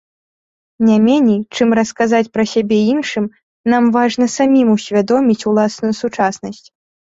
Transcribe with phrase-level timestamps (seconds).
[0.87, 3.29] Не меней, чым расказаць пра сябе іншым,
[3.75, 6.67] нам важна самім усвядоміць уласную сучаснасць.